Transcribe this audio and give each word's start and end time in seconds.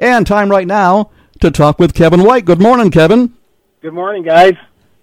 And 0.00 0.26
time 0.26 0.50
right 0.50 0.66
now 0.66 1.10
to 1.40 1.50
talk 1.50 1.78
with 1.78 1.94
Kevin 1.94 2.22
White. 2.22 2.44
Good 2.44 2.60
morning, 2.60 2.90
Kevin. 2.90 3.34
Good 3.80 3.94
morning, 3.94 4.22
guys. 4.22 4.54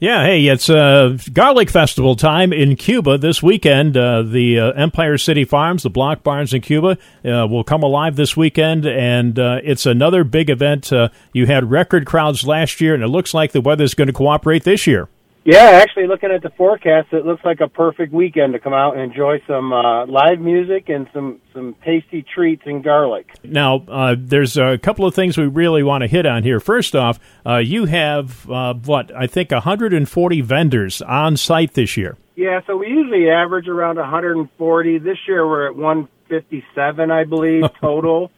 Yeah, 0.00 0.24
hey, 0.24 0.46
it's 0.46 0.70
uh, 0.70 1.18
Garlic 1.30 1.68
Festival 1.68 2.16
time 2.16 2.54
in 2.54 2.76
Cuba 2.76 3.18
this 3.18 3.42
weekend. 3.42 3.98
Uh, 3.98 4.22
the 4.22 4.58
uh, 4.58 4.70
Empire 4.72 5.18
City 5.18 5.44
Farms, 5.44 5.82
the 5.82 5.90
Block 5.90 6.22
Barns 6.22 6.54
in 6.54 6.62
Cuba, 6.62 6.96
uh, 7.22 7.46
will 7.46 7.64
come 7.64 7.82
alive 7.82 8.16
this 8.16 8.34
weekend, 8.34 8.86
and 8.86 9.38
uh, 9.38 9.60
it's 9.62 9.84
another 9.84 10.24
big 10.24 10.48
event. 10.48 10.90
Uh, 10.90 11.10
you 11.34 11.44
had 11.44 11.70
record 11.70 12.06
crowds 12.06 12.46
last 12.46 12.80
year, 12.80 12.94
and 12.94 13.02
it 13.02 13.08
looks 13.08 13.34
like 13.34 13.52
the 13.52 13.60
weather's 13.60 13.92
going 13.92 14.06
to 14.06 14.14
cooperate 14.14 14.64
this 14.64 14.86
year. 14.86 15.06
Yeah, 15.44 15.80
actually, 15.82 16.06
looking 16.06 16.30
at 16.30 16.42
the 16.42 16.50
forecast, 16.50 17.12
it 17.12 17.24
looks 17.24 17.42
like 17.44 17.60
a 17.60 17.68
perfect 17.68 18.12
weekend 18.12 18.52
to 18.52 18.58
come 18.58 18.74
out 18.74 18.92
and 18.94 19.02
enjoy 19.02 19.40
some 19.46 19.72
uh, 19.72 20.04
live 20.04 20.38
music 20.38 20.90
and 20.90 21.08
some 21.14 21.40
some 21.54 21.74
tasty 21.82 22.22
treats 22.22 22.62
and 22.66 22.84
garlic. 22.84 23.26
Now, 23.42 23.76
uh, 23.88 24.16
there's 24.18 24.58
a 24.58 24.76
couple 24.76 25.06
of 25.06 25.14
things 25.14 25.38
we 25.38 25.46
really 25.46 25.82
want 25.82 26.02
to 26.02 26.08
hit 26.08 26.26
on 26.26 26.42
here. 26.42 26.60
First 26.60 26.94
off, 26.94 27.18
uh, 27.46 27.56
you 27.56 27.86
have 27.86 28.50
uh, 28.50 28.74
what 28.74 29.14
I 29.16 29.26
think 29.26 29.50
140 29.50 30.40
vendors 30.42 31.00
on 31.00 31.38
site 31.38 31.72
this 31.72 31.96
year. 31.96 32.18
Yeah, 32.36 32.60
so 32.66 32.76
we 32.76 32.88
usually 32.88 33.30
average 33.30 33.66
around 33.66 33.96
140. 33.96 34.98
This 34.98 35.18
year 35.26 35.46
we're 35.46 35.68
at 35.68 35.76
157, 35.76 37.10
I 37.10 37.24
believe, 37.24 37.64
total. 37.80 38.30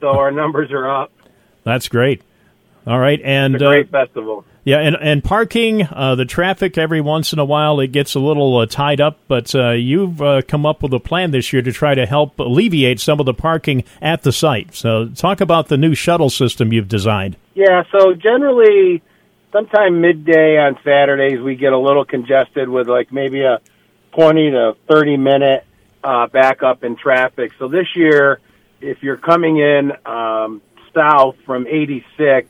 so 0.00 0.08
our 0.08 0.32
numbers 0.32 0.72
are 0.72 0.90
up. 0.90 1.12
That's 1.62 1.88
great. 1.88 2.22
All 2.84 2.98
right, 2.98 3.20
and 3.22 3.58
great 3.58 3.90
festival. 3.90 4.44
Yeah, 4.64 4.78
and 4.78 4.96
and 5.00 5.24
parking, 5.24 5.82
uh, 5.82 6.14
the 6.14 6.24
traffic 6.24 6.78
every 6.78 7.00
once 7.00 7.32
in 7.32 7.40
a 7.40 7.44
while 7.44 7.80
it 7.80 7.88
gets 7.88 8.14
a 8.14 8.20
little 8.20 8.58
uh, 8.58 8.66
tied 8.66 9.00
up, 9.00 9.18
but 9.26 9.52
uh, 9.56 9.70
you've 9.70 10.22
uh, 10.22 10.42
come 10.46 10.64
up 10.64 10.82
with 10.82 10.94
a 10.94 11.00
plan 11.00 11.32
this 11.32 11.52
year 11.52 11.62
to 11.62 11.72
try 11.72 11.96
to 11.96 12.06
help 12.06 12.38
alleviate 12.38 13.00
some 13.00 13.18
of 13.18 13.26
the 13.26 13.34
parking 13.34 13.82
at 14.00 14.22
the 14.22 14.30
site. 14.30 14.72
So, 14.74 15.08
talk 15.08 15.40
about 15.40 15.66
the 15.66 15.76
new 15.76 15.96
shuttle 15.96 16.30
system 16.30 16.72
you've 16.72 16.86
designed. 16.86 17.36
Yeah, 17.54 17.82
so 17.90 18.14
generally, 18.14 19.02
sometime 19.50 20.00
midday 20.00 20.58
on 20.58 20.78
Saturdays, 20.84 21.40
we 21.40 21.56
get 21.56 21.72
a 21.72 21.78
little 21.78 22.04
congested 22.04 22.68
with 22.68 22.86
like 22.88 23.12
maybe 23.12 23.42
a 23.42 23.60
twenty 24.12 24.52
to 24.52 24.76
thirty 24.88 25.16
minute 25.16 25.66
uh, 26.04 26.28
backup 26.28 26.84
in 26.84 26.94
traffic. 26.94 27.50
So 27.58 27.66
this 27.66 27.88
year, 27.96 28.38
if 28.80 29.02
you're 29.02 29.16
coming 29.16 29.58
in 29.58 29.92
um, 30.06 30.62
south 30.94 31.36
from 31.46 31.66
86 31.66 32.48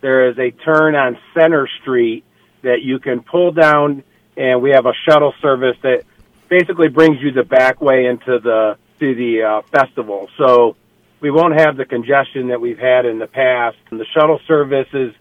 there 0.00 0.30
is 0.30 0.38
a 0.38 0.50
turn 0.50 0.94
on 0.94 1.18
Center 1.34 1.68
Street 1.80 2.24
that 2.62 2.82
you 2.82 2.98
can 2.98 3.20
pull 3.22 3.52
down, 3.52 4.02
and 4.36 4.62
we 4.62 4.70
have 4.70 4.86
a 4.86 4.92
shuttle 5.08 5.34
service 5.40 5.76
that 5.82 6.04
basically 6.48 6.88
brings 6.88 7.20
you 7.20 7.32
the 7.32 7.44
back 7.44 7.80
way 7.80 8.06
into 8.06 8.38
the 8.38 8.76
to 9.00 9.14
the 9.14 9.42
uh, 9.42 9.62
festival. 9.70 10.28
So 10.38 10.76
we 11.20 11.30
won't 11.30 11.58
have 11.58 11.76
the 11.76 11.84
congestion 11.84 12.48
that 12.48 12.60
we've 12.60 12.78
had 12.78 13.06
in 13.06 13.18
the 13.18 13.26
past. 13.26 13.76
And 13.90 14.00
the 14.00 14.06
shuttle 14.14 14.40
service 14.46 14.88
is 14.92 15.14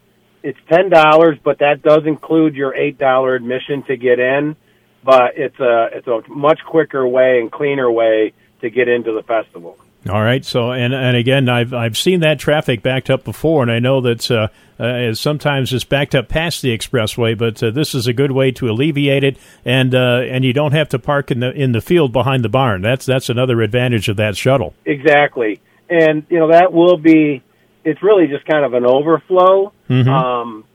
it's 0.44 0.60
ten 0.72 0.90
dollars, 0.90 1.38
but 1.44 1.60
that 1.60 1.82
does 1.82 2.06
include 2.06 2.56
your 2.56 2.76
eight 2.76 2.98
dollar 2.98 3.36
admission 3.36 3.84
to 3.84 3.98
get 3.98 4.20
in. 4.20 4.56
But 5.04 5.38
it's 5.38 5.60
a 5.60 5.90
it's 5.94 6.08
a 6.08 6.22
much 6.28 6.60
quicker 6.68 7.08
way 7.08 7.40
and 7.40 7.52
cleaner 7.52 7.90
way 7.92 8.34
to 8.62 8.70
get 8.70 8.88
into 8.88 9.14
the 9.14 9.24
festival. 9.24 9.78
All 10.10 10.22
right. 10.22 10.44
So, 10.46 10.72
and 10.72 10.94
and 10.94 11.18
again, 11.18 11.50
I've 11.50 11.74
I've 11.74 11.98
seen 11.98 12.22
that 12.22 12.40
traffic 12.40 12.82
backed 12.82 13.10
up 13.10 13.24
before, 13.24 13.62
and 13.62 13.72
I 13.72 13.80
know 13.80 14.02
that 14.02 14.30
uh, 14.30 14.48
uh, 14.82 15.14
sometimes 15.14 15.74
it's 15.74 15.84
backed 15.84 16.16
up 16.16 16.30
past 16.30 16.62
the 16.62 16.78
expressway. 16.78 17.38
But 17.38 17.62
uh, 17.62 17.72
this 17.72 17.96
is 17.96 18.08
a 18.08 18.14
good 18.14 18.32
way 18.32 18.52
to 18.54 18.70
alleviate 18.70 19.24
it, 19.24 19.38
and 19.66 19.94
uh, 19.94 20.22
and 20.30 20.46
you 20.46 20.54
don't 20.54 20.74
have 20.74 20.90
to 20.90 21.00
park 21.00 21.32
in 21.32 21.40
the 21.40 21.52
in 21.52 21.72
the 21.72 21.82
field 21.82 22.14
behind 22.14 22.44
the 22.44 22.50
barn. 22.50 22.82
That's 22.82 23.06
that's 23.06 23.30
another 23.30 23.62
advantage 23.62 24.10
of 24.10 24.18
that 24.18 24.38
shuttle. 24.38 24.74
Exactly, 24.86 25.60
and 25.90 26.26
you 26.30 26.40
know 26.40 26.52
that 26.52 26.74
will 26.74 26.98
be. 26.98 27.44
It's 27.84 28.04
really 28.04 28.28
just 28.28 28.46
kind 28.46 28.66
of 28.66 28.74
an 28.74 28.86
overflow, 28.86 29.72
mm-hmm. 29.90 30.10
um, 30.10 30.66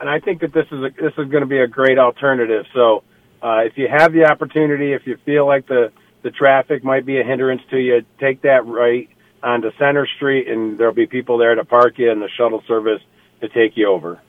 and 0.00 0.08
I 0.08 0.18
think 0.18 0.40
that 0.40 0.52
this 0.52 0.66
is 0.66 0.82
a, 0.82 0.90
this 1.00 1.12
is 1.16 1.30
going 1.30 1.42
to 1.42 1.46
be 1.46 1.60
a 1.60 1.68
great 1.68 1.96
alternative. 1.96 2.66
So, 2.74 3.04
uh, 3.40 3.62
if 3.66 3.78
you 3.78 3.86
have 3.88 4.12
the 4.12 4.24
opportunity, 4.24 4.92
if 4.92 5.06
you 5.06 5.16
feel 5.24 5.46
like 5.46 5.68
the 5.68 5.92
the 6.26 6.32
traffic 6.32 6.82
might 6.82 7.06
be 7.06 7.20
a 7.20 7.22
hindrance 7.22 7.62
to 7.70 7.78
you, 7.78 8.04
take 8.18 8.42
that 8.42 8.66
right 8.66 9.08
onto 9.44 9.70
Center 9.78 10.08
Street, 10.16 10.48
and 10.48 10.76
there'll 10.76 10.92
be 10.92 11.06
people 11.06 11.38
there 11.38 11.54
to 11.54 11.64
park 11.64 12.00
you 12.00 12.10
and 12.10 12.20
the 12.20 12.28
shuttle 12.36 12.64
service 12.66 13.00
to 13.40 13.48
take 13.48 13.76
you 13.76 13.86
over. 13.86 14.20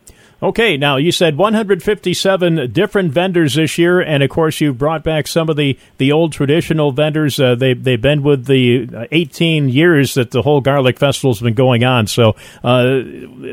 Okay, 0.43 0.77
now 0.77 0.97
you 0.97 1.11
said 1.11 1.37
157 1.37 2.71
different 2.71 3.11
vendors 3.11 3.55
this 3.55 3.79
year, 3.79 3.99
and 3.99 4.21
of 4.21 4.29
course 4.29 4.61
you 4.61 4.75
brought 4.75 5.03
back 5.03 5.25
some 5.25 5.49
of 5.49 5.55
the, 5.55 5.79
the 5.97 6.11
old 6.11 6.33
traditional 6.33 6.91
vendors. 6.91 7.39
Uh, 7.39 7.55
they 7.55 7.73
they've 7.73 7.99
been 7.99 8.21
with 8.21 8.45
the 8.45 8.87
uh, 8.95 9.05
18 9.11 9.67
years 9.67 10.13
that 10.13 10.29
the 10.29 10.43
whole 10.43 10.61
garlic 10.61 10.99
festival's 10.99 11.41
been 11.41 11.55
going 11.55 11.83
on. 11.83 12.05
So, 12.05 12.35
uh, 12.63 13.01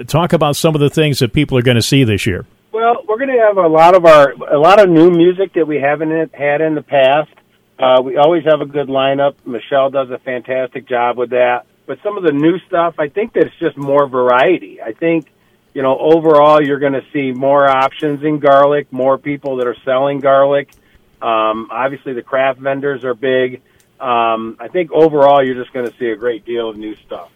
talk 0.06 0.34
about 0.34 0.56
some 0.56 0.74
of 0.74 0.82
the 0.82 0.90
things 0.90 1.20
that 1.20 1.32
people 1.32 1.56
are 1.56 1.62
going 1.62 1.76
to 1.76 1.82
see 1.82 2.04
this 2.04 2.26
year. 2.26 2.44
Well, 2.72 3.04
we're 3.08 3.16
going 3.16 3.34
to 3.34 3.42
have 3.42 3.56
a 3.56 3.68
lot 3.68 3.94
of 3.94 4.04
our 4.04 4.32
a 4.52 4.58
lot 4.58 4.78
of 4.78 4.90
new 4.90 5.10
music 5.10 5.54
that 5.54 5.66
we 5.66 5.80
haven't 5.80 6.34
had 6.34 6.60
in 6.60 6.74
the 6.74 6.82
past. 6.82 7.30
Uh, 7.78 8.00
we 8.02 8.16
always 8.16 8.44
have 8.44 8.60
a 8.60 8.66
good 8.66 8.88
lineup. 8.88 9.34
Michelle 9.44 9.90
does 9.90 10.10
a 10.10 10.18
fantastic 10.18 10.88
job 10.88 11.16
with 11.18 11.30
that. 11.30 11.66
But 11.86 11.98
some 12.02 12.16
of 12.16 12.22
the 12.22 12.32
new 12.32 12.58
stuff, 12.60 12.94
I 12.98 13.08
think 13.08 13.34
that 13.34 13.44
it's 13.44 13.58
just 13.58 13.76
more 13.76 14.06
variety. 14.06 14.80
I 14.80 14.92
think, 14.92 15.30
you 15.74 15.82
know, 15.82 15.98
overall 15.98 16.62
you're 16.62 16.78
going 16.78 16.94
to 16.94 17.04
see 17.12 17.32
more 17.32 17.68
options 17.68 18.22
in 18.22 18.38
garlic, 18.38 18.92
more 18.92 19.18
people 19.18 19.56
that 19.56 19.66
are 19.66 19.76
selling 19.84 20.20
garlic. 20.20 20.70
Um, 21.20 21.68
obviously, 21.70 22.12
the 22.12 22.22
craft 22.22 22.60
vendors 22.60 23.04
are 23.04 23.14
big. 23.14 23.60
Um, 24.00 24.56
I 24.60 24.68
think 24.68 24.92
overall 24.92 25.44
you're 25.44 25.54
just 25.54 25.72
going 25.72 25.86
to 25.86 25.96
see 25.98 26.06
a 26.06 26.16
great 26.16 26.44
deal 26.44 26.68
of 26.68 26.76
new 26.76 26.94
stuff. 26.96 27.30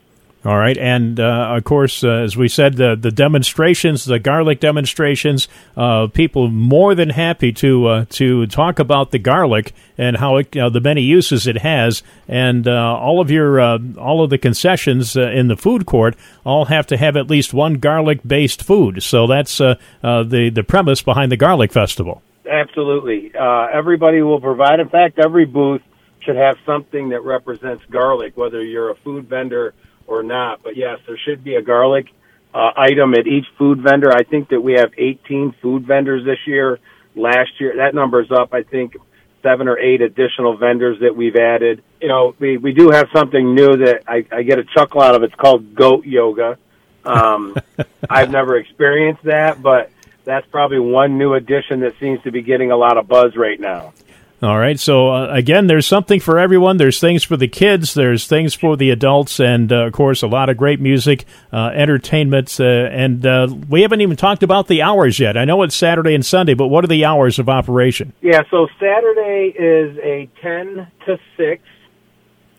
All 0.44 0.56
right, 0.56 0.78
and 0.78 1.19
uh, 1.19 1.56
of 1.56 1.65
course, 1.65 2.04
uh, 2.04 2.10
as 2.10 2.37
we 2.37 2.47
said, 2.47 2.76
the 2.76 2.94
the 2.94 3.10
demonstrations, 3.10 4.04
the 4.04 4.21
garlic 4.21 4.60
demonstrations, 4.60 5.49
uh, 5.76 6.06
people 6.06 6.49
more 6.49 6.94
than 6.94 7.10
happy 7.10 7.53
to 7.54 7.87
uh, 7.87 8.04
to 8.10 8.47
talk 8.47 8.78
about 8.78 9.10
the 9.10 9.19
garlic 9.19 9.75
and 9.99 10.19
how 10.19 10.37
it, 10.37 10.53
the 10.53 10.81
many 10.81 11.03
uses 11.03 11.49
it 11.49 11.59
has, 11.59 12.04
and 12.28 12.69
uh, 12.69 12.97
all 12.97 13.21
of 13.21 13.32
your 13.32 13.59
uh, 13.59 13.78
all 13.99 14.22
of 14.22 14.31
the 14.31 14.38
concessions 14.38 15.16
in 15.16 15.49
the 15.49 15.56
food 15.56 15.87
court 15.87 16.15
all 16.47 16.66
have 16.66 16.87
to 16.87 16.97
have 16.97 17.16
at 17.16 17.28
least 17.28 17.53
one 17.53 17.75
garlic 17.75 18.20
based 18.25 18.62
food. 18.62 19.03
So 19.03 19.26
that's 19.26 19.59
the 19.59 19.76
the 20.00 20.65
premise 20.66 21.03
behind 21.03 21.32
the 21.32 21.37
garlic 21.37 21.72
festival. 21.72 22.22
Absolutely, 22.49 23.32
everybody 23.34 24.22
will 24.22 24.41
provide. 24.41 24.78
In 24.78 24.88
fact, 24.88 25.19
every 25.19 25.47
booth 25.47 25.82
should 26.20 26.37
have 26.37 26.59
something 26.65 27.09
that 27.09 27.25
represents 27.25 27.84
garlic, 27.91 28.37
whether 28.37 28.62
you're 28.62 28.91
a 28.91 28.94
food 28.97 29.28
vendor 29.28 29.75
or 30.08 30.22
not. 30.22 30.62
But 30.62 30.76
yes, 30.76 30.98
there 31.06 31.19
should 31.24 31.44
be 31.44 31.54
a 31.54 31.62
garlic 31.62 32.06
uh, 32.52 32.70
item 32.76 33.14
at 33.14 33.26
each 33.26 33.46
food 33.56 33.80
vendor. 33.80 34.10
I 34.10 34.24
think 34.24 34.48
that 34.48 34.60
we 34.60 34.72
have 34.72 34.91
18 34.96 35.54
food 35.62 35.86
vendors 35.86 36.24
this 36.24 36.38
year. 36.46 36.80
Last 37.14 37.50
year, 37.60 37.74
that 37.76 37.94
number's 37.94 38.30
up. 38.30 38.54
I 38.54 38.62
think 38.62 38.96
seven 39.42 39.69
or 39.69 39.78
eight 39.78 40.00
additional 40.00 40.56
vendors 40.56 41.00
that 41.00 41.14
we've 41.14 41.36
added. 41.36 41.82
You 42.00 42.08
know, 42.08 42.34
we 42.38 42.56
we 42.56 42.72
do 42.72 42.91
have 42.91 43.08
something 43.14 43.54
new 43.54 43.76
that 43.78 44.02
I, 44.06 44.24
I 44.32 44.42
get 44.42 44.58
a 44.58 44.64
chuckle 44.64 45.02
out 45.02 45.14
of. 45.14 45.22
It's 45.22 45.34
called 45.34 45.74
goat 45.74 46.04
yoga. 46.04 46.58
Um, 47.04 47.56
I've 48.10 48.30
never 48.30 48.56
experienced 48.56 49.25
that, 49.25 49.62
but 49.62 49.90
that's 50.25 50.46
probably 50.48 50.78
one 50.78 51.19
new 51.19 51.34
addition 51.34 51.80
that 51.80 51.94
seems 51.98 52.22
to 52.22 52.30
be 52.30 52.42
getting 52.42 52.70
a 52.70 52.76
lot 52.76 52.98
of 52.98 53.08
buzz 53.08 53.36
right 53.36 53.58
now. 53.58 53.94
All 54.41 54.56
right. 54.56 54.78
So 54.78 55.10
uh, 55.10 55.32
again, 55.32 55.66
there's 55.66 55.87
something 55.87 56.21
for 56.21 56.38
everyone. 56.38 56.76
There's 56.76 57.00
things 57.00 57.25
for 57.25 57.37
the 57.37 57.49
kids. 57.49 57.94
There's 57.94 58.28
things 58.28 58.54
for 58.54 58.76
the 58.76 58.91
adults, 58.91 59.41
and 59.41 59.72
uh, 59.72 59.87
of 59.87 59.93
course, 59.93 60.22
a 60.22 60.28
lot 60.28 60.49
of 60.49 60.56
great 60.56 60.78
music, 60.78 61.25
uh, 61.53 61.71
entertainment, 61.75 62.60
uh, 62.60 62.65
and 62.65 63.26
uh, 63.26 63.49
we 63.69 63.82
haven't 63.82 64.00
even 64.00 64.16
talked 64.16 64.44
about 64.44 64.69
the 64.69 64.81
hours 64.81 65.19
yet. 65.19 65.37
I 65.37 65.44
know 65.44 65.62
it's 65.62 65.75
Saturday 65.75 66.15
and 66.15 66.25
Sunday, 66.25 66.54
but 66.54 66.69
what 66.69 66.84
are 66.84 66.88
the 66.88 67.04
hours 67.04 67.41
of 67.41 67.49
operation? 67.49 68.12
Yeah. 68.21 68.43
So 68.49 68.69
Saturday 68.78 69.53
is 69.59 69.99
a 69.99 70.28
ten 70.41 70.87
to 71.06 71.19
six, 71.37 71.65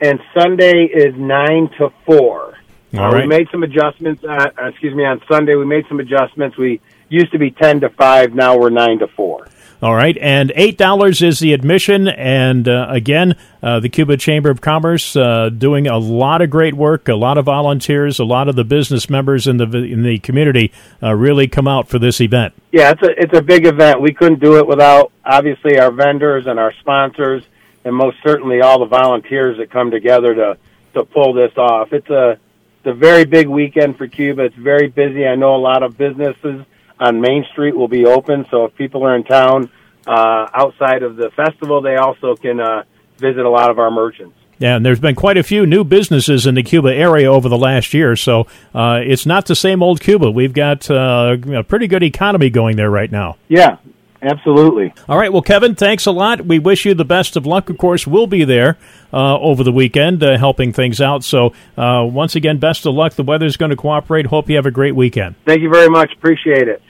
and 0.01 0.19
Sunday 0.37 0.83
is 0.83 1.15
nine 1.15 1.69
to 1.77 1.93
four. 2.05 2.57
All 2.97 3.11
right. 3.11 3.21
We 3.21 3.27
made 3.27 3.47
some 3.51 3.63
adjustments. 3.63 4.21
excuse 4.57 4.93
me. 4.93 5.05
On 5.05 5.21
Sunday, 5.31 5.55
we 5.55 5.65
made 5.65 5.85
some 5.87 6.01
adjustments. 6.01 6.57
We 6.57 6.81
used 7.09 7.31
to 7.31 7.39
be 7.39 7.51
ten 7.51 7.81
to 7.81 7.89
five. 7.89 8.33
Now 8.33 8.57
we're 8.57 8.69
nine 8.69 8.99
to 8.99 9.07
four. 9.07 9.47
All 9.81 9.95
right, 9.95 10.17
and 10.17 10.51
eight 10.55 10.77
dollars 10.77 11.21
is 11.21 11.39
the 11.39 11.53
admission. 11.53 12.09
And 12.09 12.67
uh, 12.67 12.87
again, 12.89 13.37
uh, 13.63 13.79
the 13.79 13.87
Cuba 13.87 14.17
Chamber 14.17 14.49
of 14.49 14.59
Commerce 14.59 15.15
uh, 15.15 15.47
doing 15.49 15.87
a 15.87 15.97
lot 15.97 16.41
of 16.41 16.49
great 16.49 16.73
work. 16.73 17.07
A 17.07 17.15
lot 17.15 17.37
of 17.37 17.45
volunteers, 17.45 18.19
a 18.19 18.25
lot 18.25 18.49
of 18.49 18.57
the 18.57 18.65
business 18.65 19.09
members 19.09 19.47
in 19.47 19.55
the 19.55 19.65
in 19.65 20.03
the 20.03 20.19
community 20.19 20.73
uh, 21.01 21.15
really 21.15 21.47
come 21.47 21.65
out 21.65 21.87
for 21.87 21.97
this 21.97 22.19
event. 22.19 22.53
Yeah, 22.73 22.91
it's 22.91 23.01
a 23.01 23.21
it's 23.21 23.37
a 23.37 23.41
big 23.41 23.65
event. 23.65 24.01
We 24.01 24.13
couldn't 24.13 24.41
do 24.41 24.57
it 24.57 24.67
without 24.67 25.13
obviously 25.23 25.79
our 25.79 25.91
vendors 25.91 26.45
and 26.45 26.59
our 26.59 26.73
sponsors, 26.81 27.43
and 27.85 27.95
most 27.95 28.17
certainly 28.21 28.59
all 28.59 28.79
the 28.79 28.85
volunteers 28.85 29.59
that 29.59 29.71
come 29.71 29.91
together 29.91 30.35
to 30.35 30.57
to 30.95 31.05
pull 31.05 31.31
this 31.31 31.57
off. 31.57 31.93
It's 31.93 32.09
a 32.09 32.31
it's 32.31 32.87
a 32.87 32.93
very 32.93 33.23
big 33.23 33.47
weekend 33.47 33.97
for 33.97 34.07
Cuba. 34.07 34.43
It's 34.43 34.55
very 34.55 34.89
busy. 34.89 35.25
I 35.25 35.35
know 35.35 35.55
a 35.55 35.63
lot 35.63 35.83
of 35.83 35.97
businesses 35.97 36.65
on 36.99 37.21
Main 37.21 37.45
Street 37.51 37.75
will 37.75 37.87
be 37.87 38.05
open. 38.05 38.45
So 38.51 38.65
if 38.65 38.75
people 38.75 39.05
are 39.05 39.15
in 39.15 39.23
town 39.23 39.69
uh, 40.07 40.47
outside 40.53 41.03
of 41.03 41.15
the 41.15 41.29
festival, 41.35 41.81
they 41.81 41.95
also 41.95 42.35
can 42.35 42.59
uh, 42.59 42.83
visit 43.17 43.45
a 43.45 43.49
lot 43.49 43.69
of 43.69 43.79
our 43.79 43.91
merchants. 43.91 44.35
Yeah, 44.59 44.75
and 44.75 44.85
there's 44.85 44.99
been 44.99 45.15
quite 45.15 45.37
a 45.37 45.43
few 45.43 45.65
new 45.65 45.85
businesses 45.85 46.45
in 46.45 46.55
the 46.55 46.63
Cuba 46.63 46.93
area 46.93 47.31
over 47.31 47.47
the 47.47 47.57
last 47.57 47.93
year, 47.93 48.17
so 48.17 48.45
uh, 48.75 48.99
it's 49.01 49.25
not 49.25 49.45
the 49.45 49.55
same 49.55 49.81
old 49.81 50.01
Cuba. 50.01 50.29
We've 50.29 50.53
got 50.53 50.91
uh, 50.91 51.37
a 51.53 51.63
pretty 51.63 51.87
good 51.87 52.03
economy 52.03 52.49
going 52.49 52.75
there 52.75 52.89
right 52.89 53.09
now. 53.09 53.37
Yeah, 53.47 53.77
absolutely. 54.21 54.93
All 55.07 55.17
right, 55.17 55.31
well, 55.31 55.41
Kevin, 55.41 55.75
thanks 55.75 56.05
a 56.07 56.11
lot. 56.11 56.45
We 56.45 56.59
wish 56.59 56.85
you 56.85 56.93
the 56.93 57.05
best 57.05 57.37
of 57.37 57.45
luck. 57.45 57.69
Of 57.69 57.77
course, 57.77 58.05
we'll 58.05 58.27
be 58.27 58.43
there 58.43 58.77
uh, 59.13 59.39
over 59.39 59.63
the 59.63 59.71
weekend 59.71 60.21
uh, 60.23 60.37
helping 60.37 60.73
things 60.73 60.99
out. 60.99 61.23
So, 61.23 61.53
uh, 61.77 62.05
once 62.11 62.35
again, 62.35 62.57
best 62.57 62.85
of 62.85 62.93
luck. 62.93 63.13
The 63.13 63.23
weather's 63.23 63.55
going 63.55 63.71
to 63.71 63.77
cooperate. 63.77 64.25
Hope 64.25 64.49
you 64.49 64.57
have 64.57 64.65
a 64.65 64.71
great 64.71 64.93
weekend. 64.93 65.35
Thank 65.45 65.61
you 65.61 65.69
very 65.69 65.89
much. 65.89 66.11
Appreciate 66.17 66.67
it. 66.67 66.81